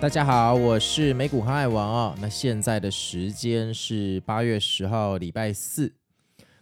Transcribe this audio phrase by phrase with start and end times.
[0.00, 2.14] 大家好，我是美股航海王哦。
[2.20, 5.92] 那现在的时间是八月十号，礼拜四。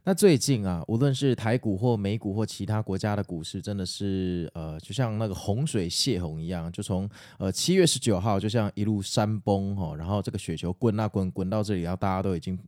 [0.04, 7.06] 那最近啊，无论是台股或美股或其他国家的股市，真的是呃，就像那个洪水泄洪一样，就从
[7.38, 12.58] 呃七月十九号就像一路山崩哈、哦，然后这个雪球滚啊滚，滚到这里，然后大家都已经。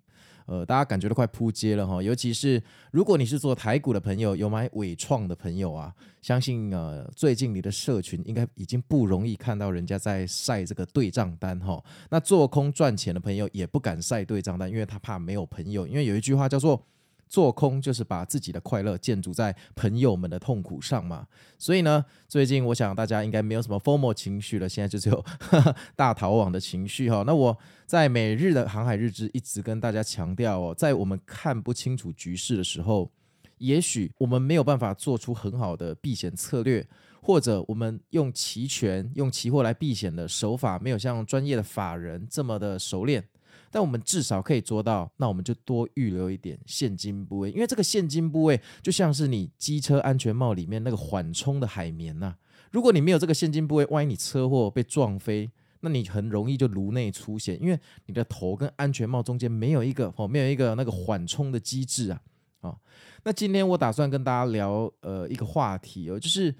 [0.49, 11.85] 呃，大家感觉都快扑街了哈，尤其是如果你是做台股的朋友，有买伟创的朋友啊，相信呃最近你的社群应该已经不容易看到人家在晒这个对账单哈。
[12.11, 16.83] 那做空赚钱的朋友也不敢晒对账单，因为他怕没有朋友，因为有一句话叫做。
[17.29, 21.27] 做空就是把自己的快乐建筑在朋友们的痛苦上嘛，
[21.59, 27.23] 所以呢，最近我想大家应该没有什么 FOMO 情绪了，现在就只有呵 呵大逃亡的情绪哈。
[27.27, 27.57] 那我
[27.87, 33.11] 在每日的航海日志一直跟大家强调哦，在我们看不清楚局势的时候，
[33.59, 36.87] 也许我们没有办法做出很好的避险策略，
[37.21, 43.29] 或者我们用期权、用期货来避险的手法，没有像专业的法人这么的熟练。
[43.71, 52.35] 但我们至少可以做到，那我们就多预留一点现金部位，因为这个现金部位就像是你机车安全帽里面那个缓冲的海绵呐、
[52.71, 62.21] 如果你没有这个现金部位，万一你车祸被撞飞，那你很容易就颅内出血，因为你的头跟安全帽中间没有一个哦，没有一个那个缓冲的机制啊。
[62.61, 62.77] 啊，
[63.23, 66.53] 那今天我打算跟大家聊呃一个话题哦，就是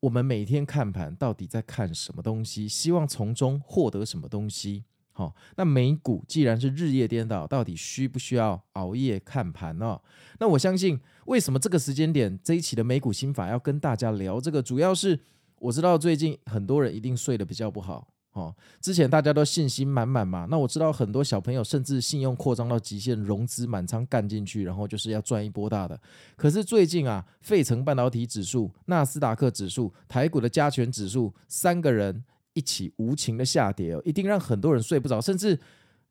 [0.00, 4.84] 我们每天看盘到底在看什么东西，希望从中获得什么东西。
[5.16, 9.98] 好，那美股既然是日夜颠倒，到底需不需要熬夜看盘呢？
[10.38, 15.18] 那我相信，为什么这个时间点这一期的美股心法要跟大家聊这个，主要是
[15.58, 18.06] 我知道最近很多人一定睡得比较不好。
[18.32, 25.98] 哦，之前大家都信心满满嘛，那我知道很多小朋友甚至信用扩张到极限，融资满仓干进去，然后就是要赚一波大的。
[26.36, 32.22] 可是最近啊，费城半导体指数、纳斯达克指数、台股的加权指数，三个人。
[32.56, 35.56] 一起无情的下跌哦，一定让很多人睡不着，甚至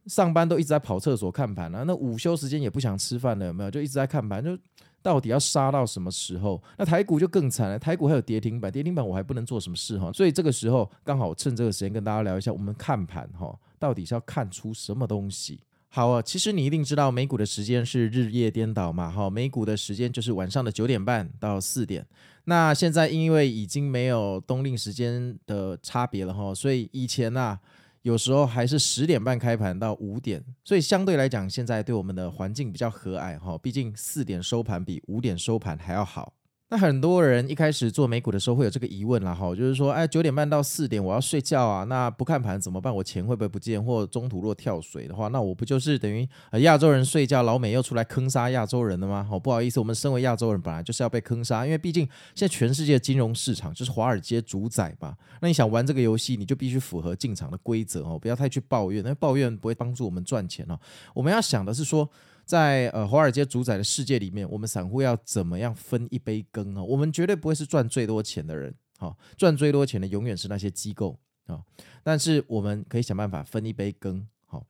[0.05, 1.83] 上班都一直在跑厕所看盘啊。
[1.87, 3.71] 那午休时间也不想吃饭了，有没有？
[3.71, 4.55] 就一直在看盘，就
[5.01, 6.61] 到底要杀到什么时候？
[6.77, 10.11] 那台股就更惨了，台股还有跌停板，跌停板我还不能做什么事哈。
[10.13, 15.59] 所以这个时候刚好趁这个时间跟大家聊一下，我们看盘哈，到底是要看出什么东西？
[15.89, 22.05] 好啊，其实你一定知道美股的时间是日夜颠倒嘛，哈，美股的时间就是晚上的九点半到四点。
[22.45, 27.59] 那现在因为已经没有冬令时间的差别了哈，所以以前呐、啊，
[28.03, 36.33] 有时候还是十点半开盘到五点，所以相对来讲，现在对我们的环境比较和蔼哈，毕竟四点收盘比五点收盘还要好。
[36.69, 42.93] 那很多人一开始做美股的时候会有这个疑问啦，哈，就是说，哎，九点半到四点我要睡觉啊，那不看盘怎么办？
[42.93, 43.81] 我钱会不会不见？
[43.83, 46.27] 或中途若跳水的话，那我不就是等于
[46.61, 49.23] 亚洲人睡觉，老美又出来坑杀亚洲人了吗？
[49.23, 52.03] 好，不好意思，我们身为亚洲人本来就是要被坑杀，因为毕竟
[52.33, 55.15] 现在全世界金融市场就是华尔街主宰嘛。
[55.41, 60.79] 那你想玩这个游戏，你就必须符合进场的规则哦，不要太去抱怨，因为抱怨不会帮助我们赚钱哦。
[61.13, 62.09] 我们要想的是说。
[62.45, 66.83] 在呃华尔街主宰的世界里面，我们散户要怎么样分一杯羹啊？
[66.83, 71.59] 我们绝对不会是赚最多钱的人，好，赚最多钱的永远是那些机构啊。
[72.03, 74.63] 但是我们可以想办法分一杯羹，好。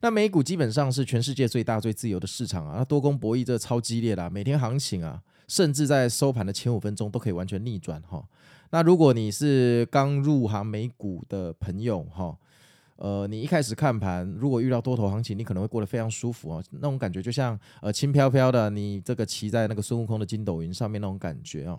[0.00, 8.24] 那美股基本上是全世界最大最自由的市场啊，那多空博弈这超激烈的，每天行情啊，甚至在收盘的前五分钟都可以完全逆转哈。
[8.70, 12.38] 那如果你是刚入行美股的朋友哈。
[12.96, 21.78] 呃，你一开始看盘，如果遇到多头行情，你可能会过得非常舒服哦，那种感觉就像呃轻飘飘的，你这个骑在那个孙悟空的筋斗云上面那种感觉哦。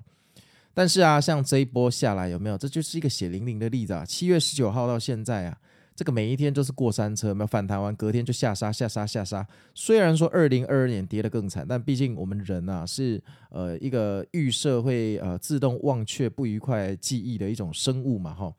[0.74, 2.58] 但是啊，像这一波下来有没有？
[2.58, 4.06] 这就是一个血淋淋的例子啊！
[4.06, 5.58] 七月十九号到现在啊，
[5.96, 9.48] 这个每一天都是过山车，没有反弹完，隔天就下杀下杀下杀。
[9.74, 13.20] 虽然说二零二二年跌得更惨，但毕竟我们人啊是
[13.50, 18.54] 呃一个预设会呃自动忘却不愉快记忆的一种生物嘛，哈。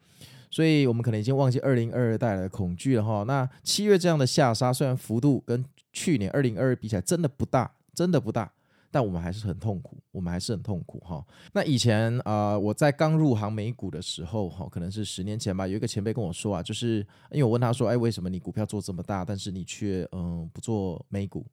[0.50, 3.22] 所以我们可能已经忘记二零二二带来的恐惧了哈。
[3.24, 8.50] 那七月这样的下杀，虽然幅度跟去年二零二二比起来真的不大，真的不大，
[8.90, 11.24] 但我们还是很痛苦，我们还是很痛苦哈。
[11.52, 16.98] 那以前啊、我在刚入行美股的时候哈，可能是十年前吧，有一个前辈跟我说啊，就是
[17.30, 21.44] 因为我问他说，哎，为什么你股票做这么大，但是你却嗯不做美股？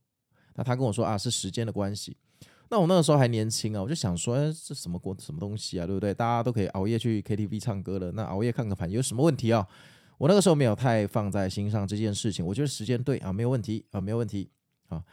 [0.54, 2.16] 那他跟我说啊，是时间的关系。
[2.70, 6.14] 那我那个时候还年轻啊，我就想说，哎，这什么国什么东西啊，对不对？
[6.14, 9.68] 大家都可以熬夜去 KTV 唱歌了，那熬夜看个盘有什么问题啊？
[10.18, 14.50] 我那个时候没有太放在心上这件事情，我觉得时间对啊，没有问题啊，没有问题
[14.88, 15.04] 啊。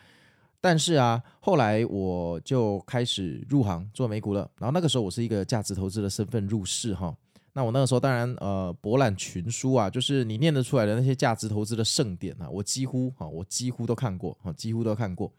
[0.60, 4.48] 但是啊，后来我就开始入行做美股了。
[4.58, 7.12] 然后那个时候我是一个价值投资的身份入市哈。
[7.54, 15.32] 那我那个时候当然呃博览群书啊，就是你念得出来的那些价值投资的圣典啊，我几乎啊我几乎都看过啊，几乎都看过。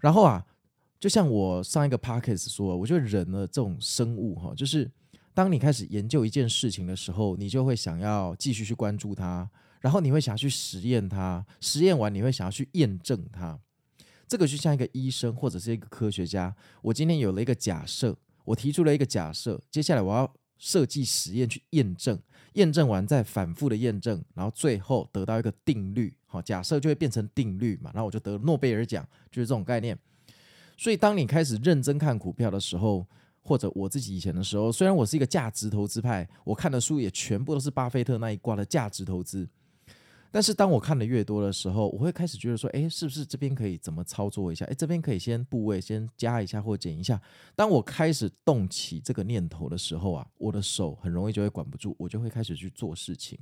[0.00, 0.44] 然后啊，
[1.04, 4.90] 就像我上一个 p o c k e t 说，我觉得人的这种生物哈，就是
[5.34, 9.46] 当你开始研究一件事情的时候，你就会想要继续去关注它，
[9.82, 13.60] 然后你会想要去实验它，实验完你会想要去验证它。
[14.26, 18.16] 这个就像一个医生或者是一个科学家，我今天有了一个假设，
[18.46, 22.18] 我提出了一个假设，接下来我要设计实验去验证，
[22.54, 29.98] 验证完再反复的验证，然后最后得到一个定律，好，假设就会变成定律嘛，然后我就得诺贝尔奖，就是这种概念。
[30.76, 33.06] 所以当你开始认真看股票的时候，
[33.40, 39.48] 或者我自己以前的时候，虽然我是一个价值投资派，我看的书也全部都是巴菲特那一挂的价值投资。
[40.30, 44.64] 但是当我看的越多的时候，我会开始觉得说，诶，是不是这边可以怎么操作一下？
[44.64, 47.22] 诶，这边可以先部位先加一下或减一下。
[47.54, 53.38] 当我开始动起这个念头的时候啊，我的手很容易就会管不住，我就会开始去做事情。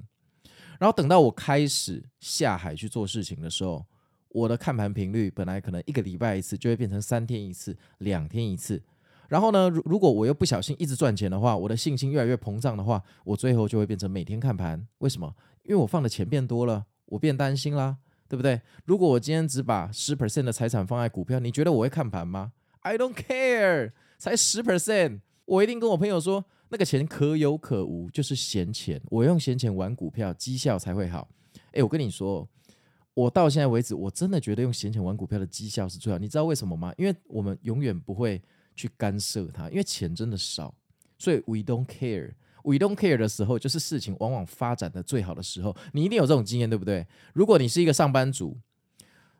[0.79, 3.87] 然后等到我开始下海去做事情的时候，
[4.33, 8.83] 我的看盘频率本来可能一个礼拜一次，就会变成三天一次、两天一次。
[9.29, 14.87] 然后呢，如如果我又不小心一直赚钱的话，我的信心越来越膨胀的话，我最后就会变成每天看盘。
[14.99, 15.35] 为什么？
[15.63, 17.97] 因为我放的钱变多了，我变担心啦，
[18.29, 18.61] 对不对？
[18.85, 29.01] 如果我今天只把十 percent 的财产放在股票，你觉得我会看盘吗？I don't care，才十 percent，我一定跟我朋友说，那个钱可有可无，就是闲钱。
[29.07, 31.29] 我用闲钱玩股票，绩效才会好。
[31.73, 32.47] 诶，我跟你说，
[33.15, 36.19] 我到现在为止，我真的觉得用闲钱玩股票的绩效是最好。
[36.19, 36.93] 你知道为什么吗？
[36.97, 38.41] 因为我们永远不会
[38.75, 40.75] 去干涉它，因为钱真的少，
[41.19, 42.33] 所以 we don't care。
[42.65, 45.77] We don't care 的时候，就是事情往往发展的最好的时候。
[45.93, 47.05] 你一定有这种经验，对不对？
[47.35, 48.57] 如果你是一个上班族，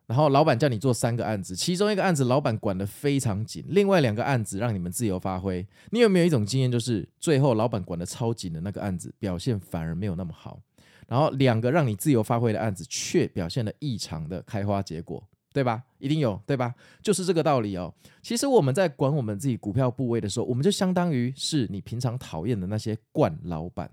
[0.07, 5.65] 然后老板叫你做三个案子，其中一个案子老板管得非常紧，另外两个案子让你们自由发挥。
[5.91, 10.61] 你有没有一种经验，就是最后老板管得超紧的那个案子表现反而没有那么好，
[11.09, 15.23] 然后两个让你自由发挥的案子却表现得异常的开花结果？
[15.55, 15.83] 对吧？
[15.99, 16.75] 一定有，对吧？
[17.03, 17.93] 就是这个道理哦。
[18.23, 23.91] 其实我们在管我们自己股票部位的时候，我们就相当于是你平常讨厌的那些惯老板。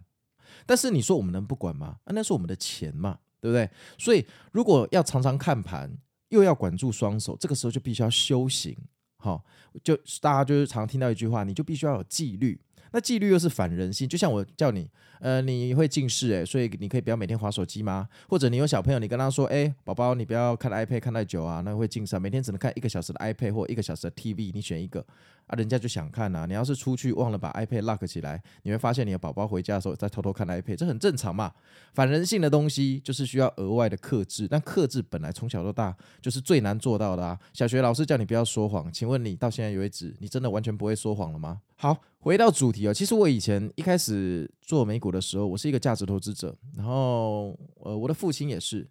[0.65, 1.97] 但是你说我们能不管吗？
[2.05, 3.69] 啊，那是我们的钱嘛，对不对？
[3.97, 5.97] 所以如果要常常看盘，
[6.29, 8.77] 又要管住双手，这个时候就必须要修行。
[9.17, 9.43] 好、哦，
[9.83, 12.57] 就大家就是常听到一句话，你就必须要有纪律。
[12.91, 14.89] 那纪律又是反人性，就像我叫你，
[15.19, 18.07] 呃，你会近视诶，所以你可以不要每天划手机吗？
[18.27, 25.05] 或者你有小朋友，你跟他说，诶，宝宝，你不要看 iPad 看太久啊，那会近视，啊每天只能看一个小时的 iPad 或一个小时的 TV，你选一个
[25.47, 26.45] 啊，人家就想看呐。
[26.47, 31.51] 你要是出去忘了把 iPad lock 起来，你会发现你的宝宝回家的时候在偷偷看 iPad，这很正常嘛。
[31.93, 37.37] 反人性的东西就是需要额外的克制，但克制本来从小到大就是最难做到的啊。
[37.53, 41.61] 小学老师叫你不要说谎，请问你到现在为止，你真的完全不会说谎了吗？
[41.75, 42.93] 好，回到主题哦。
[42.93, 48.87] 其实我以前一开始做美股的时候，我是一个价值投资者，然后呃，我的父亲也是。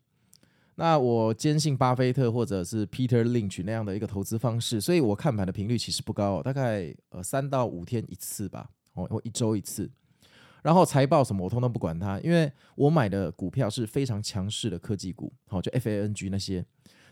[0.77, 9.91] 那我坚信巴菲特或者是 Peter Lynch 那样的一个投资方式，所以我看盘的频率其实不高，大概呃三到五天一次吧，哦，或一周一次。
[10.63, 16.65] 然后财报什么我通通不管它，因为我买的股票是非常强势的科技股，好，就 FANG 那些。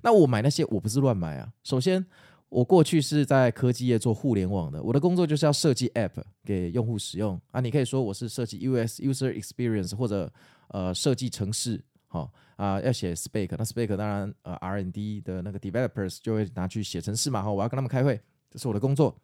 [0.03, 2.07] 那我买那些我不是乱买啊，首先。
[2.49, 7.61] 我过去是在科技业做互联网的，我的工作就是要设计 App 给用户使用啊。
[7.61, 10.33] 你可以说我是设计 US User Experience 或者
[10.69, 19.15] 呃设计程式，好、啊要写 Spec，那 Spec 当然呃 R&D 的那个 Developers 就会拿去写程式嘛，哈、我要跟他们开会，这是我的工作。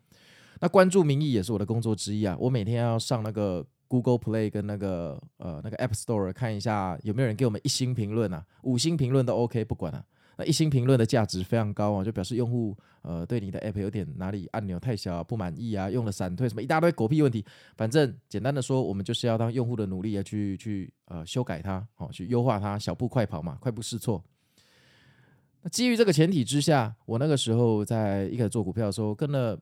[0.61, 2.37] 那关注民意也是我的工作之一啊。
[2.41, 10.05] 我每天要上那个 Google Play 跟那个呃那个 App Store 看一下有没有人给我们一星评论啊，五星评论都 OK，不管了、啊。
[10.44, 17.44] 一星评论的价值非常高啊，就表示用户呃对你的 app 有点哪里按钮太小，不满意啊，用了闪退什么一大堆狗屁问题。
[17.76, 24.22] 反正简单的说，我们就是要当用户的努力啊，去去呃修改它，好、去优化它，小步快跑嘛，快步试错。
[25.62, 29.58] 那基于这个前提之下，我那个时候在一开始做股票的时候，跟了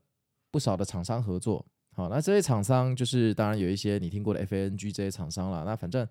[0.51, 1.65] 不少的厂商合作。
[1.93, 5.65] 好，那这些厂商就是当然有一些你听过的 FANG 这些厂商了。
[5.65, 6.07] 那反正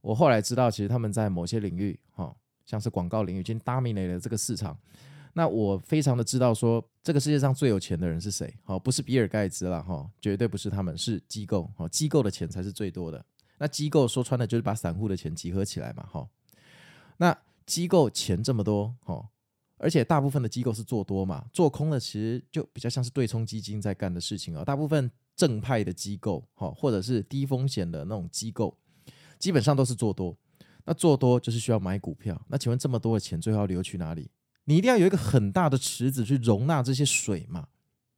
[0.00, 2.34] 我后来知道，其实他们在某些领域，哈、
[2.68, 4.78] 像是广告领域已经 dominate 了这个市场，
[5.32, 8.54] 那我非常的知道说这个世界上最有钱的人是谁？
[8.62, 13.24] 好，不是比尔盖茨了哈，绝对不是他们，是机构，好，机构的钱才是最多的。
[13.56, 16.28] 那机构说穿了就是把散户的钱集合起来嘛，哈。
[17.16, 19.26] 那机构钱这么多，哈，
[19.78, 24.62] 而且大部分的机构是做多嘛，做空的其实就比较像是对冲基金在干的事情啊。
[24.62, 28.76] 大部分正派的机构，哈，或者是低风险的那种机构。
[29.38, 30.36] 基本上都是做多。
[30.84, 32.40] 那做多就是需要买股票。
[32.48, 34.30] 那请问这么多的钱最后要流去哪里？
[34.64, 37.68] 你一定要有一个很大的池子去容纳这些水嘛，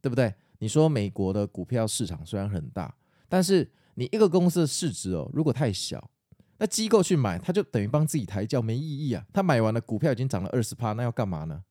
[0.00, 0.34] 对不对？
[0.58, 2.94] 你说美国的股票市场虽然很大，
[3.28, 6.10] 但是你一个公司的市值哦，如果太小，
[6.58, 9.24] 那机构去买，他就等于帮自己抬轿，没意义啊。
[9.32, 11.62] 他买完了股票已经涨了二十趴，那要干嘛呢？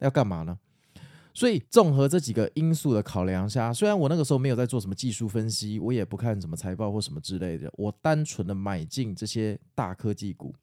[0.00, 0.58] 要干嘛呢？
[1.34, 10.54] 所以综合这几个因素的考量下，虽然我那个时候没有在做什么技术分析，我也不看什么财报或什么之类的，我单纯的买进这些大科技股，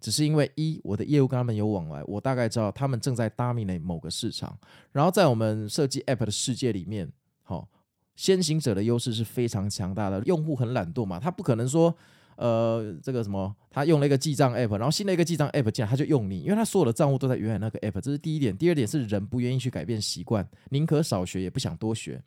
[0.00, 4.56] 只是因为一我的业务跟他们有往来，我大概知道他们正在 dominate 某个市场，
[4.92, 7.10] 然后在我们设计 app 的世界里面，
[7.42, 7.68] 好，
[8.14, 11.94] 先行者的优势是非常强大的，用户很懒惰嘛，他不可能说。
[12.36, 18.56] 呃，这个什么，他用了一个记账 app，然后新的一个记账 app 进来，他就用你，因为他所有的账户都在原来那个 app，这是第一点。
[18.56, 22.20] 第二点是人不愿意去改变习惯，宁可少学也不想多学。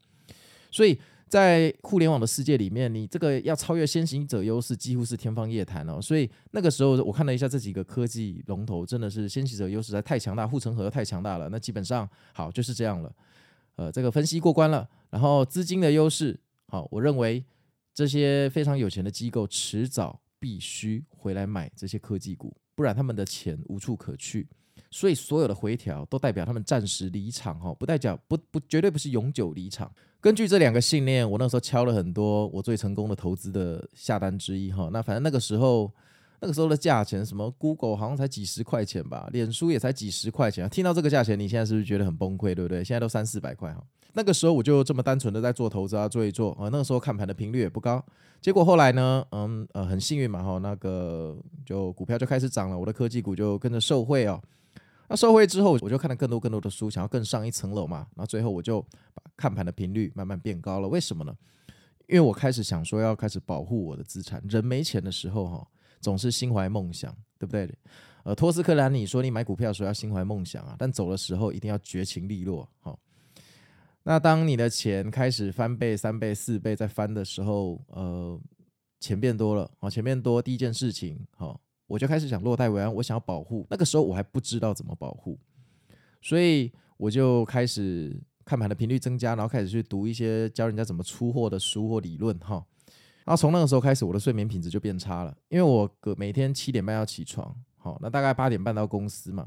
[0.71, 0.97] 所以
[1.27, 6.01] 在互联网的世界里面，你这个要超越先行者优势，几乎是天方夜谭哦。
[6.01, 11.49] 所以那个时候我看了一下这几个科技龙头，真的是先行者优势在太强大，护城河太强大了。
[11.49, 13.11] 那基本上好就是这样了。
[13.75, 17.43] 呃，这个分析过关了，然后资金的优势，好，我认为。
[17.97, 24.47] 这些非常有钱的机构迟早必须回来买这些科技股，不然他们的钱无处可去。
[24.91, 29.91] 所以所有的回调都代表他们暂时离场，哈，不代表不不绝对不是永久离场。
[30.21, 34.91] 根据这两个信念，我那时候敲了很多我最成功的投资的下单之一，哈。
[34.93, 35.91] 那反正那个时候
[36.39, 40.69] 那个时候的价钱，什么 Google 好像才几十块钱吧，脸书也才几十块钱。
[40.69, 42.83] 听到这个价钱，你现在是不是觉得很崩溃，对不对？
[42.83, 43.83] 现在都三四百块，哈。
[44.13, 46.69] 那个时候我就这么单纯的在做投资啊，做一做啊。
[46.69, 48.03] 那个时候看盘的频率也不高，
[48.41, 54.41] 结果后来呢，嗯呃很幸运嘛哈，那个就股票就开始涨了，我的科技股就跟着受惠哦。
[55.09, 58.07] 那受惠之后，我就看了更多更多的书，想要更上一层楼嘛。
[58.15, 58.81] 然后最后我就
[59.13, 60.87] 把看盘的频率慢慢变高了。
[60.87, 61.33] 为什么呢？
[62.07, 64.41] 因为我开始想说要开始保护我的资产。
[64.47, 65.67] 人没钱的时候哈，
[65.99, 67.69] 总是心怀梦想，对不对？
[68.23, 72.97] 呃，托斯克兰你说你买股票的时候要心怀梦想啊，但走的时候一定要绝情利落，哈。
[74.03, 78.39] 那当你的钱开始翻倍、三倍、四倍再翻的时候，呃，
[78.99, 83.65] 钱变多了，哦，钱变多，第一件事情，好，我就开始想落袋为安，我想要保护。
[83.69, 85.39] 那个时候我还不知道怎么保护，
[86.21, 92.65] 所以我就开始看盘的频率增加，然后开始去读一些教人家怎么出货的书或理论，哈。
[93.27, 99.45] 然后从那个时候开始，我的睡眠品质就变差了，因为我隔每天七点半要起床，好，那大概八点半到公司嘛。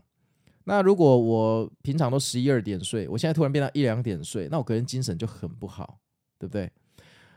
[0.65, 5.99] 那如果我平常都十一二点睡，我现在突然变到一两点睡，那我个人精神就很不好，
[6.39, 6.71] 对不对？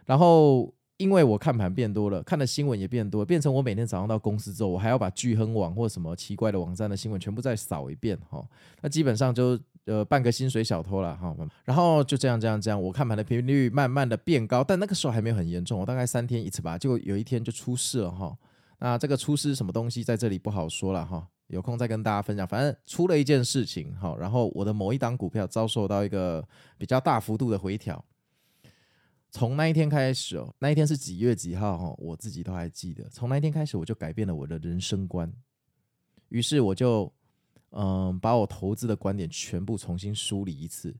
[0.05, 8.45] 然后因为我看盘变多了，看的新闻也变多，变成我每天早上到公司之后，我还要把巨亨网或什么奇怪的网站的新闻全部再扫一遍哈。
[8.81, 11.35] 那基本上就呃半个薪水小偷了哈。
[11.65, 18.37] 然后就这样这样这样，我看盘的频率慢慢的变高，但那个时候还没有很严重，我大概三天一次吧，就有一天就出事了哈。
[18.79, 21.27] 那这个出事什么东西在这里不好说了哈。
[21.47, 26.43] 有空再跟大家分享，反正出了一件事情，哈，然后我的某一档股票遭受到一个
[26.77, 28.03] 比较大幅度的回调。
[29.29, 33.03] 从那一天开始哦，那一天是几月几号哈，我自己都还记得。
[33.09, 35.31] 从那一天开始，我就改变了我的人生观，
[36.29, 37.11] 于是我就
[37.75, 40.95] 嗯，把我投资的观点全部重新梳理一次，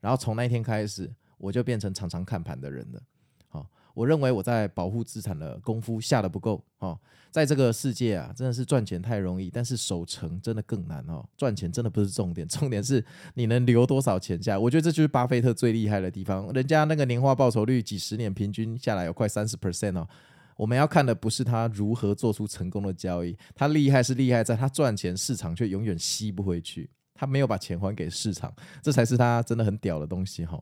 [0.00, 3.00] 然后从那一天开始，我就变成常常看盘的人了。
[3.48, 6.98] 好我认为我在保护资产的功夫下的不够哦，
[7.30, 11.24] 在这个世界啊，真的是赚钱太容易，但是守成真的更难哦。
[11.36, 13.02] 赚钱真的不是重点，重点是
[13.34, 14.58] 你能留多少钱下来。
[14.58, 20.06] 我觉得这就是巴菲特最厉害的地方，人家那个年化报酬率几十年平均下来有快三十 percent 哦。
[20.56, 30.60] 我们要看的不是他如何做出成功的交易，他厉害是厉害在他赚钱，市场却永远吸不回去，他没有把钱还给市场，这才是他真的很屌的东西哈。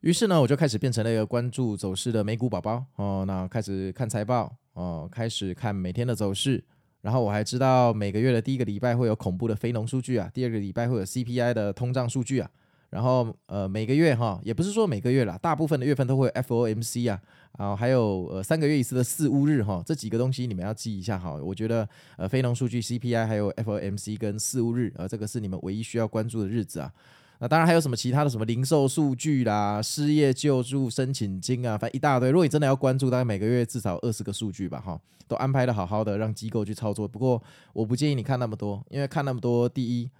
[0.00, 3.24] 于是呢，我就开始变成了一个关注走势的美股宝宝哦。
[3.26, 6.64] 那开始看财报哦，开始看每天的走势。
[7.02, 12.50] 然后我还知道每个月的第一个礼拜会有恐怖的非农数据啊，第二个礼拜会有 CPI 的通胀数据啊。
[12.90, 17.20] 然后呃，每个月哈，也不是说每个月啦，大部分的月份都会 FOMC 啊，
[17.52, 21.34] 啊，还有呃三个月一次的四巫日哈，这几个东西你们要记一下哈。
[21.34, 26.92] 我觉得呃，非农数据、CPI 还有 FOMC 跟四巫日，呃，这个是你们唯一需要关注的日子啊。
[27.38, 32.30] 那当然还有什么其他的什么零售数据啦、失业救助申请金啊，反正一大堆。
[32.30, 37.08] 如果你真的要关注，大概每个月至少二十个数据吧，哈，都安排的好好的，让机构去操作。
[37.08, 37.42] 不过
[37.72, 40.10] 我不建议你看那么多，因为看那么多，第一，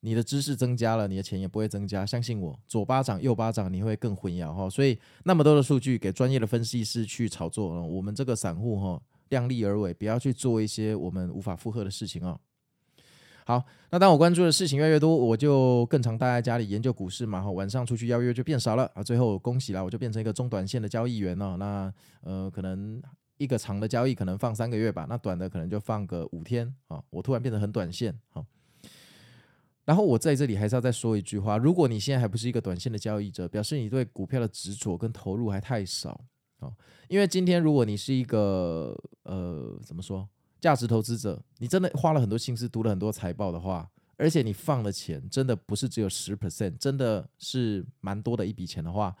[0.00, 2.06] 你的知识增加了，你的钱也不会增加。
[2.06, 4.68] 相信我，左巴掌右巴掌，你会更混淆哈。
[4.68, 12.40] 所以那么多的数据给专业的分析师去炒作，我们这个散户哈，量力而为，不要去做一些我们无法负荷的事情哦。
[13.44, 17.42] 好，那当我关注的事情越来越多，我就更常待在家里研究股市嘛。
[17.42, 19.02] 哈，晚上出去邀约就变少了啊。
[19.02, 21.56] 最后恭喜了，我就变成一个中短线的交易员了。
[21.56, 21.92] 那
[22.22, 23.02] 呃，可能
[23.38, 27.02] 一个长的交易可能放三个月吧，那短的可能就放个五天啊。
[27.10, 28.42] 我突然变得很短线啊。
[29.90, 36.24] 然后我在这里还是要再说一句话：如果你现在还不是一个短线的交易者，表示你对股票的执着跟投入还太少
[36.60, 36.70] 啊。
[37.08, 40.28] 因为今天如果你是一个呃怎么说
[40.60, 49.12] 价值投资者，你真的花了很多心思读了很多财报的话，而且你放的钱真的不是只有十 percent，真的是蛮多的一笔钱的话，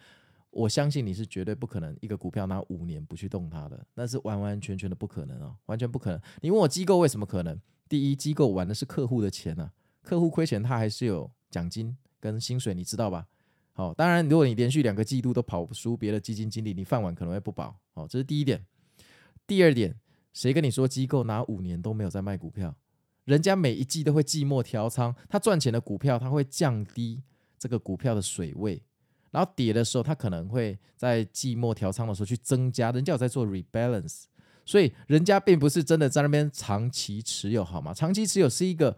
[0.52, 6.20] 我相信你是绝对不可能一个股票拿五年不去动它的，那是完完全全的不可能哦，完全不可能。
[6.40, 7.60] 你问我机构为什么可能？
[7.88, 9.72] 第一，机构玩的是客户的钱呢、啊。
[10.02, 13.26] 客户亏钱，他还是有奖金跟薪水，你知道吧？
[13.72, 17.74] 好，当然，如果你连续两个季度都跑输别的基金经理，你饭碗可能会不保。
[17.92, 18.66] 好，这是第一点。
[19.46, 19.94] 第二点，
[20.32, 22.74] 谁跟你说机构拿五年都没有在卖股票？
[23.24, 27.22] 人家每一季都会季末调仓，他赚钱的股票，他会降低
[27.58, 28.82] 这个股票的水位，
[29.30, 32.90] 然后跌的时候，他可能会在季末调仓的时候去增加。
[32.90, 34.24] 人家有在做 rebalance，
[34.66, 37.94] 所以人家并不是真的在那边长期持有，好吗？
[37.94, 38.96] 长期持有是一个。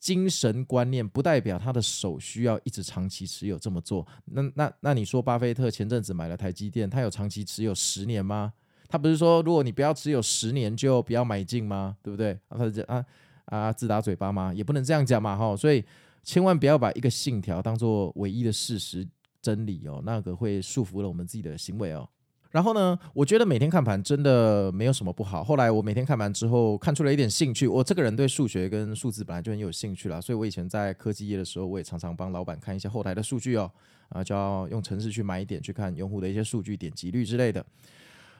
[0.00, 4.04] 精神观念不代表他的手需要一直长期持有这么做。
[4.24, 8.54] 那那那你说，巴菲特前阵子买了台积电，他有长期持有十年吗？
[8.88, 11.96] 他不是说如果你不要持有十年就不要买进吗？
[12.02, 12.32] 对不对？
[12.48, 13.06] 啊啊
[13.44, 13.72] 啊！
[13.72, 14.52] 自打嘴巴吗？
[14.54, 15.54] 也不能这样讲嘛，哈。
[15.54, 15.84] 所以
[16.24, 19.06] 千万不要把一个信条当做唯一的事实
[19.42, 22.08] 真理哦，那个会束缚了我们自己的行为哦。
[22.50, 25.44] 然后呢，我觉得每天看盘真的没有什么不好。
[25.44, 27.68] 后来我每天看盘之后，看出了一点兴趣。
[27.68, 33.70] 我这个人对数学跟数字本来就很有兴趣啦，所以我以前在科技业的时候，我也常常帮老板看一些后台的数据哦，
[34.08, 37.64] 啊，就要用程式去买一点，去看用户的一些数据、点击率之类的。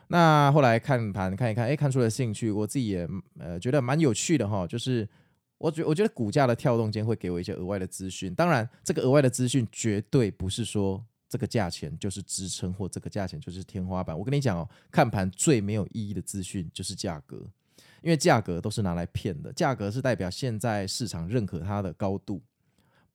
[0.09, 4.67] 那后来看盘看一看，哎，看出了兴趣，我自己也呃觉得蛮有趣的哈。
[4.67, 5.09] 就是
[5.57, 11.05] 我觉我觉得股价的跳动间会给我一些额外的资讯，当然这个额外的资讯绝对不是说。
[11.31, 14.19] 这个价钱就是支撑，或这个价钱就是天花板。
[14.19, 17.37] 我跟你讲哦，看盘最没有意义的资讯就是价格，
[18.03, 19.53] 因为价格都是拿来骗的。
[19.53, 22.43] 价格是代表现在市场认可它的高度，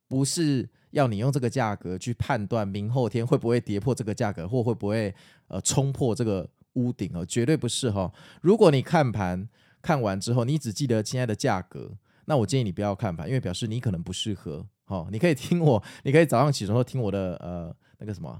[0.07, 5.13] 不是要你用这个价格去判断明后天会不会跌破这个价格，或会不会
[5.49, 8.09] 呃冲破这个屋顶哦，绝对不是哈、
[8.41, 9.45] 如果你看盘
[9.81, 11.91] 看完之后，你只记得现在的价格，
[12.23, 14.65] 那我建议你不要看盘，因为表示你可能不适合。
[14.85, 17.75] 好、哦，你可以听我，你可以早上起床后听我的呃。
[18.05, 18.39] 那个什么，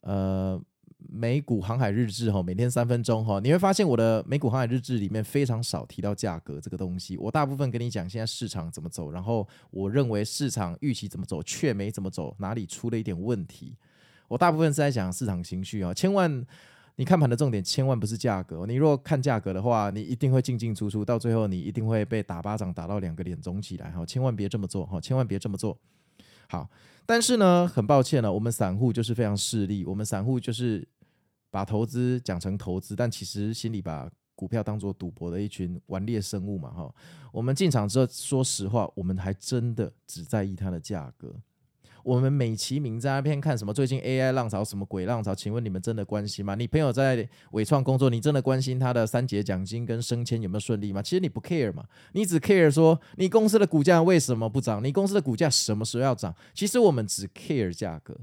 [0.00, 0.60] 呃，
[1.08, 7.16] 美股航海日志哈，每天三分钟哈，你会发现我的美股航海日志里面非常少提到价格这个东西。
[7.16, 13.76] 我大部分跟你讲现在市场怎么走，然后我认为市场预期怎么走，却没怎么走，哪里出了一点问题。
[14.26, 16.44] 我大部分是在讲市场情绪啊，千万
[16.96, 18.66] 你看盘的重点千万不是价格。
[18.66, 25.78] 你如果看价格的话，你一定会进进出出，到最后你一定会被打巴掌打到两个脸肿起来哈，千万别这么做哈，千万别这么做。
[26.50, 26.68] 好。
[27.06, 30.86] 但是呢，很抱歉了，我们散户就是非常势利，我们散户就是
[31.50, 36.94] 把投资讲成投资，但其实心里把股票当做赌博的一群顽劣生物嘛，哈。
[37.32, 41.34] 我们进场之后，说实话，我们还真的只在意它的价格。
[42.02, 45.34] 我们美其名在那边看什么最近 AI 浪潮什么鬼浪潮？
[45.34, 46.54] 请问你们真的关心吗？
[46.54, 51.02] 你朋友在伟创工作，你真的关心他的三节奖金跟升迁有没有顺利吗？
[51.02, 54.82] 其实你不 care 嘛，你只 care 说你公司的股价为什么不涨？
[54.82, 56.34] 你公司的股价什么时候要涨？
[56.54, 58.16] 其实我们只 care 价格。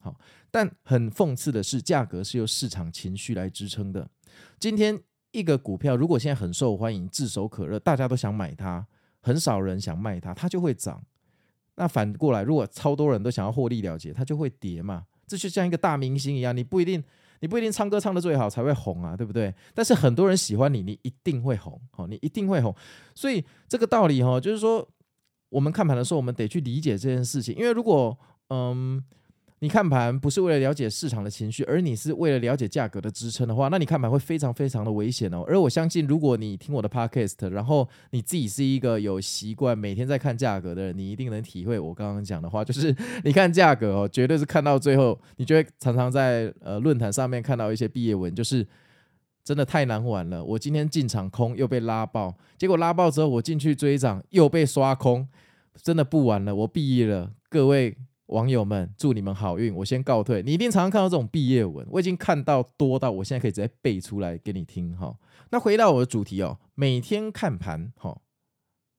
[0.00, 0.16] 好，
[0.50, 4.08] 但很讽刺的是，价格是由市场情绪来支撑的。
[4.60, 5.00] 今天
[5.32, 8.86] 一个股票如果现在很受欢迎、炙手可热，大家都想买它，
[9.20, 11.02] 很少人想卖它，它就会涨。
[11.78, 15.04] 那反过来，如果超多人都想要获利了结，它就会跌嘛。
[15.26, 17.02] 这就像一个大明星一样，你不一定，
[17.40, 19.54] 你不一定唱歌唱的最好才会红啊，对不对？
[19.74, 22.74] 但是很多人喜欢你，你一定会红，好，你一定会红。
[23.14, 24.86] 所以这个道理哈，就是说，
[25.48, 28.18] 我们看盘的时候，我们得去理解这件事情，因为如果，
[28.50, 29.02] 嗯。
[29.60, 35.42] 你看盘不是为了了解市场的情绪，而你是为了了解价格的支撑的话，那你看盘会非常非常的危险哦。
[35.48, 42.94] 而我相信，如果你听我的 podcast，然后你自己是一个有习惯每天在看价格的人，你一定能体会我刚刚讲的话，就是
[43.24, 48.64] 你看价格哦，绝对是看到最后，你就会常常在呃论坛上面看到一些毕业文，就是
[49.42, 50.44] 真的太难玩了。
[50.44, 55.26] 我今天进场空又被拉爆，结果拉爆之后我进去追涨又被刷空，
[55.82, 57.96] 真的不玩了，我毕业了，各位。
[58.28, 59.74] 网友们，祝你们好运！
[59.74, 60.42] 我先告退。
[60.42, 65.16] 你一定常常看到这种毕业文，我已经看到多到我现在可以直接背出来给你听哈。
[65.50, 68.20] 那回到我的主题哦，每天看盘哈，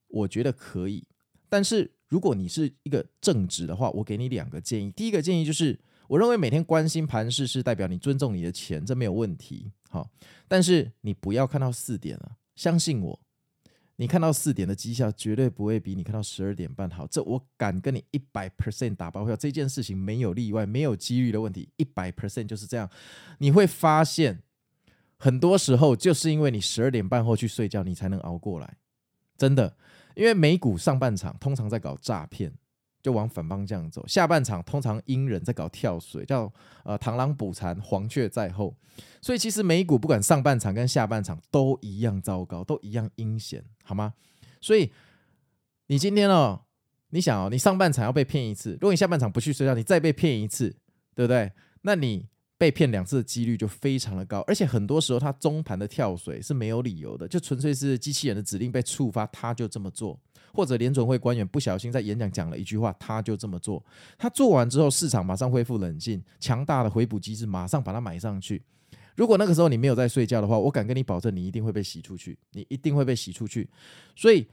[0.08, 1.06] 我觉得可以。
[1.48, 4.90] 但是如果你是一个正直的话，我给你两个建议。
[4.90, 9.70] 第一个建议就是，我认为每天关心盘势是代表你尊重你的钱，这没有问题。
[9.88, 10.10] 好，
[10.48, 13.20] 但是你不要看到四点了，相信我。
[14.00, 19.36] 你看到四点的绩效绝对不会比你看到十二点半好，这我敢跟你一百 percent 打包票。
[19.36, 22.88] 这件事情没有例外，没有几率的问题，一百 percent 就是这样。
[23.40, 24.42] 你会发现
[25.18, 28.78] 很多时候就是因为你十二点半后去睡觉，你才能熬过来。
[29.36, 29.76] 真的，
[30.14, 32.54] 因为美股上半场通常在搞诈骗，
[33.02, 36.52] 就往反方向走；下半场通常阴人在搞跳水，叫
[36.84, 38.76] 呃螳螂捕蝉，黄雀在后。
[39.22, 44.14] 所以其实美股不管上半场跟下半场都一样糟糕，都一样阴险，好吗？
[44.60, 44.92] 所以
[45.86, 46.62] 你今天哦，
[47.10, 50.76] 你想哦，你上半场要被骗一次，如果你下半场不去睡觉，你再被骗一次，
[51.14, 51.52] 对不对？
[51.82, 52.28] 那你
[52.60, 60.20] 被骗两次的几率就非常的高，而且很多时候它中盘的跳水是没有理由的，就纯粹是机器人的指令被触发，他就这么做，
[60.52, 63.82] 或者联准会官员不小心在演讲讲了一句话，他就这么做。
[64.18, 68.62] 他做完之后，市场马上恢复冷静，强大的回补机制马上把它买上去。
[69.16, 73.70] 如果那个时候你没有在睡觉的话，我敢跟你保证，你一定会被洗出去，你一定会被洗出去。
[74.14, 74.46] 所以，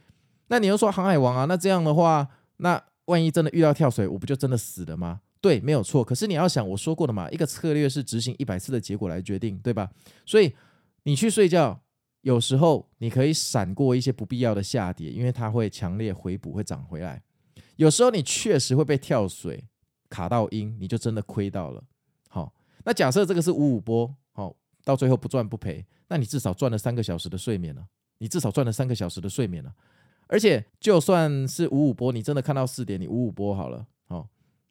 [0.48, 1.44] 那你又说航海王啊？
[1.44, 5.20] 那这样的话，那万一真的遇到跳水，我不就真的死了吗？
[5.40, 6.04] 对，没有错。
[6.04, 9.90] 可是你要想，我说过的嘛，一个策略是执行一百次的结果来决定，对吧？
[10.26, 10.54] 所以
[11.04, 11.82] 你去睡觉，
[12.22, 17.22] 有时候你可以闪过一些不必要的下跌，因为它会强烈回补，会涨回来。
[17.76, 19.64] 有时候你确实会被跳水
[20.10, 21.84] 卡到阴，你就真的亏到了。
[22.28, 27.86] 好，那假设这个是五五波，好，到最后不赚不赔，那你至少赚了三个小时的睡眠了。
[28.18, 29.72] 你至少赚了三个小时的睡眠了。
[30.26, 33.86] 而且就算是五五波，你真的看到四点，你五五波好了。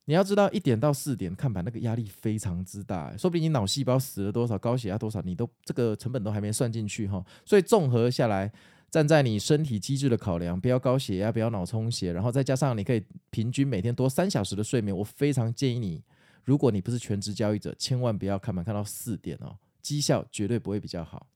[0.07, 7.25] 你要知道，一点到四点看盘那个压力非常之大，说不定你脑细胞死了多少，高血压多少，你都这个成本都还没算进去哈。
[7.45, 8.53] 所以综合下来，
[8.89, 16.01] 站在你身体机制的考量，不要高血压，不要脑充血，然后再加上你可以平均每天多三小时的睡眠，我非常建议你，
[16.45, 21.27] 如果你不是全职交易者，千万不要看盘看到四点哦，绩效绝对不会比较好。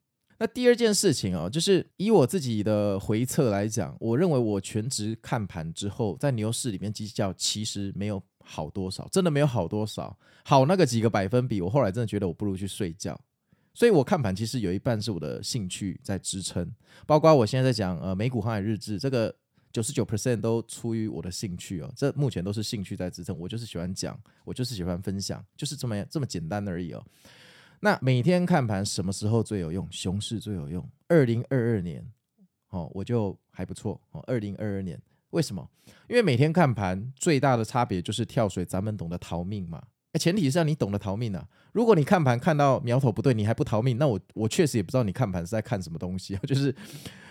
[0.42, 13.20] 那第二件事情哦，就是以我自己的回测来讲，我认为我全职看盘之后，在牛市里面绩效其实没有好多少，真的没有好多少，好那个几个百分比，我后来真的觉得我不如去睡觉。
[13.74, 16.66] 所以我看盘其实有一半是我的兴趣在支撑，
[17.06, 19.34] 包括我现在在讲呃美股航海日志，这个
[19.70, 27.04] 九十九 percent 都出于我的兴趣哦，这目前都是兴趣在支撑，我就是喜欢讲，我就是喜欢分享，就是这么这么简单而已哦。
[27.80, 29.88] 那每天看盘什么时候最有用？
[29.90, 30.86] 熊市最有用。
[31.08, 32.06] 二零二二年，
[32.68, 34.22] 哦，我就还不错哦。
[34.26, 35.66] 二零二二年，为什么？
[36.06, 39.82] 因为每天看盘最大的差别就是跳水，咱们懂得逃命嘛。
[40.18, 41.48] 前提是要你懂得逃命啊。
[41.72, 46.40] 如果你看盘看到苗头不对，你还不逃命，那我我确实也不知道你看盘是在看什么东西啊。
[46.44, 46.74] 就是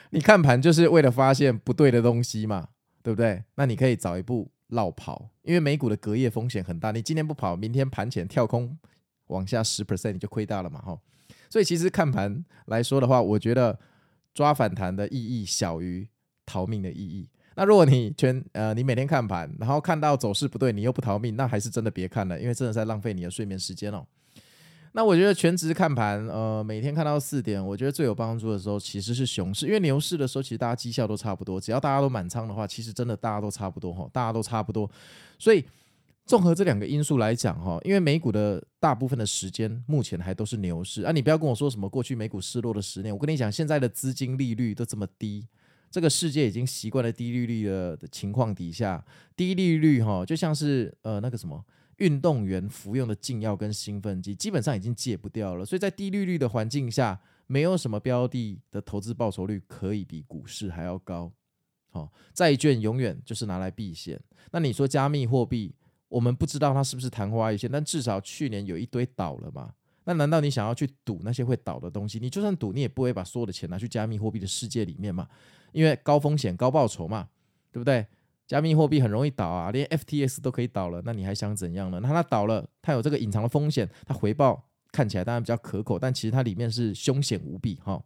[0.10, 2.70] 你看盘就是为了发现不对的东西嘛，
[3.04, 3.44] 对不对？
[3.56, 6.92] 那你可以早一步落跑，因为美股的隔夜风险很大。
[6.92, 8.78] 你今天不跑，明天盘前跳空。
[9.30, 11.00] 往下十 percent 你就亏大了嘛，哈，
[11.50, 13.80] 所以其实看盘来说的话，我觉得
[14.34, 16.08] 抓反弹的意义小于
[16.46, 17.28] 逃命的意义。
[17.56, 24.06] 那如果你全呃你每天看盘，然后看到走势不对，你又不逃命，那还是真的别看了，因为真的在浪费你的睡眠时间哦。
[24.94, 34.90] 那我觉得全职看盘，呃，每天看到四点，我觉得最有帮助的时候其实是熊市，因为牛市的时候其实大家绩效都差不多，只要大家都满仓的话，其实真的大家都差不多哈，大家都差不多，
[35.38, 35.64] 所以。
[36.30, 41.02] 综合这两个因素来讲，哈，因为美股的大部分的时间目前还都是牛市。
[41.02, 45.48] 啊，你不要跟我说什么过去美股失落的十年，我跟你讲，现在的资金利率都这么低，
[45.90, 49.04] 这个世界已经习惯了低利率的情况底下，
[49.36, 51.66] 低利率哈，就像是呃那个什么
[51.98, 61.32] 运动员服用的禁药跟兴奋剂，基本上已经戒不掉了，所以在低利率的环境下，没有什么标的的投资报酬率可以比股市还要高，
[61.90, 65.74] 好，债券永远就是拿来避险，那你说加密货币？
[66.10, 69.74] 我们不知道它是不是昙花一现，但至少去年有一堆倒了嘛。
[70.06, 72.20] 那难道你想要去赌那些会倒的东西？
[72.20, 75.28] 你就算赌，你也不会把所有的钱拿去加密货币的世界里面嘛，
[75.72, 77.30] 因为高风险高报酬嘛，
[77.72, 78.06] 对不对？
[78.48, 82.00] 加密货币很容易倒啊，连 FTS 都可以倒了，那你还想怎样呢？
[82.02, 88.04] 那它倒了，它有这个隐藏的风险，它回报看起来当然比较可口，但其实它里面是凶险无比哈。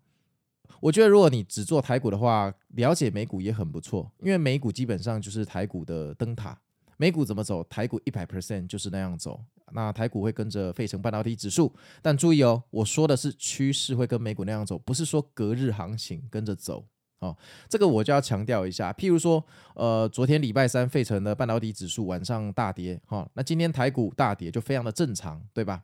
[0.81, 6.59] 我觉得如果你只做台股的话，了解美股也很不错，因为美股基本上就是台股的灯塔。
[6.97, 9.43] 美股怎么走，台股一百 percent 就是那样走。
[9.71, 16.85] 那台股会跟着费城半导体指数，但注意哦，我说的是趋势会跟美股那样走，不是说隔日行情跟着走
[17.19, 17.35] 哦。
[17.67, 18.93] 这个我就要强调一下。
[18.93, 25.83] 譬如说，呃，昨天礼拜三费城的半导体指数晚上大跌，哈、哦，那今天台股大跌就非常的正常，对吧？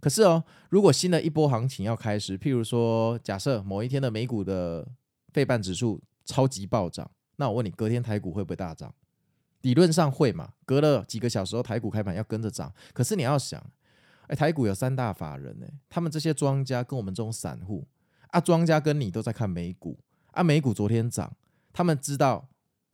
[0.00, 4.84] 可是哦，如果新的一波行情要开始，譬如说，假设某一天的美股的
[5.32, 8.92] 费半指数超级暴涨，那我问你，隔天台股会不会大涨？
[9.62, 12.72] 理论上会嘛，隔了几个小时后，台股开盘要跟着涨。
[12.92, 13.64] 可是你要想，
[14.28, 17.86] 哎，台股有三大法人呢，他们这些庄家跟我们这种散户
[18.28, 19.98] 啊，庄家跟你都在看美股
[20.32, 21.34] 啊，美股昨天涨，
[21.72, 22.48] 他们知道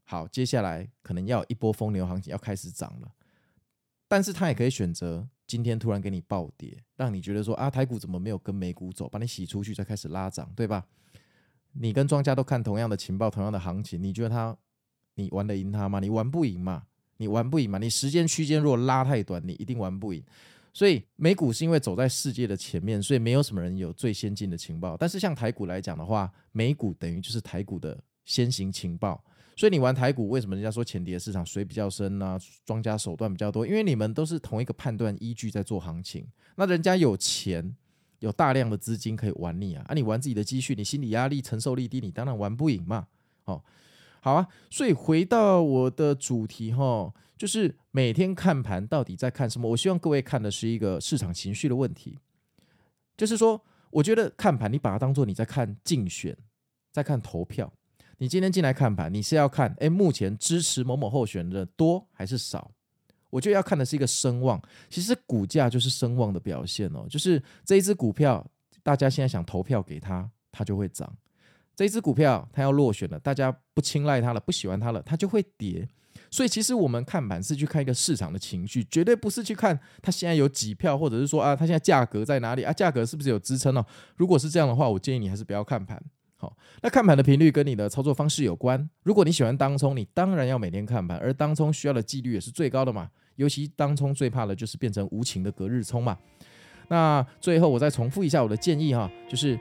[0.05, 3.13] 好，接下来可能要一波疯牛行情要开始涨了，
[4.07, 10.87] 但是他也可以选择今天突然给你暴跌，让你觉得说啊，台股怎么没有跟美股走，把你洗出去再开始拉涨，对吧？
[11.73, 14.57] 你跟庄家都看同样的情报，同样的行情，你觉得他
[15.19, 15.99] 你玩得赢他吗？
[15.99, 16.85] 你玩不赢嘛？
[17.17, 17.77] 你玩不赢嘛？
[17.79, 20.23] 你时间区间如果拉太短，你一定玩不赢。
[20.73, 24.97] 所以美股是因为走在世界的前面，所以没有什么人有最先进的情报。
[24.97, 29.23] 但是像台股来讲的话，美股等于就是台股的先行情报。
[29.57, 32.39] 所以你玩台股，为什么人家说前碟市场水比较深呢？
[32.65, 36.25] 庄家手段比较多，因为你们都是同一个判断依据在做行情。
[36.55, 37.75] 那人家有钱，
[38.21, 39.85] 有大量的资金可以玩你啊！
[39.89, 43.09] 啊，你玩自己的积蓄，你心理压力承受力低，你当然玩不赢嘛。
[43.47, 43.61] 哦，
[44.21, 44.47] 好啊。
[44.71, 49.71] 所以回到我的主题哈，就是每天看盘到底在看什么？
[49.71, 52.19] 我希望各位看的是一个市场情绪的问题。
[53.17, 56.37] 就是说，我觉得看盘，你把它当做你在看竞选，
[56.93, 57.73] 在看投票。
[58.19, 62.71] 你今天进来看盘，你是要看，诶，目前支持某某候选的多还是少？
[63.31, 64.61] 我觉得要看的是一个声望。
[64.89, 68.45] 其实股价就是声望的表现哦，就是这一只股票，
[68.83, 71.09] 大家现在想投票给他，它就会涨；
[71.87, 75.87] 这只股票它要落选了，大家不青睐它了，不喜欢它了，它就会跌。
[76.31, 82.73] 所以其实我们看盘是去看一个市场的情绪，绝对不是去看它现在有几票，或者是说啊，它现在价格在哪里啊？
[82.73, 83.87] 价格是不是有支撑哦？
[84.17, 86.03] 如果是这样的话，我建议你还是不要看盘。
[86.37, 88.91] 好，那看盘的频率跟你的操作方式有关。
[89.05, 93.09] 如果你喜欢当冲，你当然要每天看盘，而当冲需要的纪律也是最高的嘛。
[93.37, 96.19] 尤其当冲最怕的就是变成无情的隔日冲嘛。
[96.89, 99.59] 那最后我再重复一下我的建议哈，就是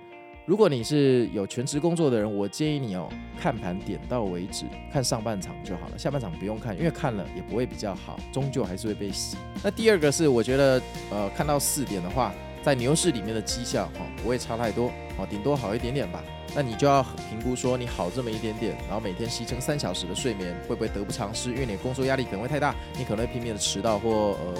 [0.47, 9.35] 如果你是有全职工作的人，我建议你哦，看盘点到为止，看上半场就好了，下半场不用看，因为看了也不会比较好，终究还是会被洗。
[9.61, 10.81] 那第二个是我觉得
[11.11, 12.33] 呃，看到四点的话，
[12.63, 16.23] 在牛市里面的绩效哈不会差太多，哦，顶多好一点点吧。
[16.55, 21.49] 那你就要评估说，你好这么一点点，然后每天牺牲三小时的睡眠，会不会得不偿失？
[21.49, 24.53] 因为你工作压力可能会太大，你可能会拼命的迟到或呃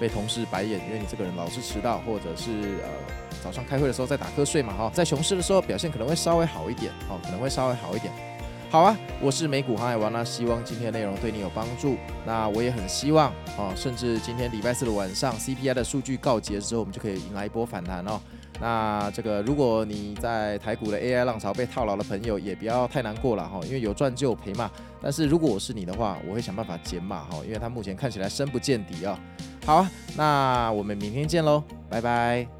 [0.00, 2.50] 被同事白眼，因为你这个人老是迟到，或者是
[2.82, 2.90] 呃
[3.42, 4.90] 早上开会的时候在打瞌睡嘛哈。
[4.94, 8.12] 在熊市的时候表现可能会稍微好一点哦，可能会稍微好一点。
[8.70, 11.96] 好啊，我是美股航海王，那希望今天的内容对你有帮助。
[12.24, 18.20] 那我也很希望哦，甚至今天礼拜四的晚上 CPI 的数据告捷之后，我们就可以迎来一波反弹哦。
[18.60, 24.70] 那这个，如果你在台股的 AI 浪潮被套牢的朋友，也不要太难过了哈，因为有赚就有赔嘛。
[25.02, 29.18] 但是如果我是你的话，我会想办法减码哈，因为它目前看起来深不见底啊。
[29.66, 32.59] 好啊，那我们明天见喽，拜拜。